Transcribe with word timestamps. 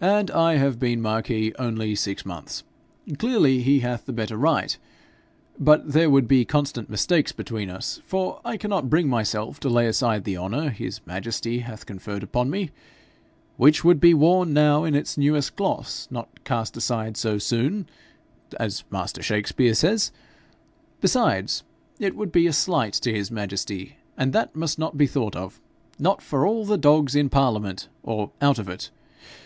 'And 0.00 0.30
I 0.30 0.58
have 0.58 0.78
been 0.78 1.00
marquis 1.00 1.54
only 1.58 1.94
six 1.96 2.24
months! 2.26 2.62
Clearly 3.16 3.62
he 3.62 3.80
hath 3.80 4.04
the 4.04 4.12
better 4.12 4.36
right. 4.36 4.76
But 5.58 5.90
there 5.94 6.10
would 6.10 6.28
be 6.28 6.44
constant 6.44 6.88
mistakes 6.90 7.32
between 7.32 7.68
us, 7.70 8.00
for 8.06 8.40
I 8.44 8.58
cannot 8.58 8.90
bring 8.90 9.08
myself 9.08 9.58
to 9.60 9.68
lay 9.70 9.86
aside 9.86 10.22
the 10.22 10.36
honour 10.36 10.68
his 10.68 11.00
majesty 11.06 11.60
hath 11.60 11.86
conferred 11.86 12.22
upon 12.22 12.48
me, 12.50 12.70
"which 13.56 13.82
would 13.82 14.00
be 14.00 14.12
worn 14.14 14.52
now 14.52 14.84
in 14.84 14.94
its 14.94 15.16
newest 15.18 15.56
gloss, 15.56 16.06
not 16.12 16.44
cast 16.44 16.76
aside 16.76 17.16
so 17.16 17.38
soon," 17.38 17.88
as 18.60 18.84
master 18.90 19.22
Shakspere 19.22 19.74
says. 19.74 20.12
Besides, 21.00 21.64
it 21.98 22.14
would 22.14 22.30
be 22.30 22.46
a 22.46 22.52
slight 22.52 22.92
to 22.92 23.12
his 23.12 23.32
majesty, 23.32 23.96
and 24.16 24.32
that 24.34 24.54
must 24.54 24.78
not 24.78 24.96
be 24.98 25.08
thought 25.08 25.34
of 25.34 25.58
not 25.98 26.20
for 26.22 26.46
all 26.46 26.64
the 26.66 26.78
dogs 26.78 27.16
in 27.16 27.30
parliament 27.30 27.88
or 28.04 28.30
out 28.40 28.58
of 28.60 28.68
it. 28.68 28.90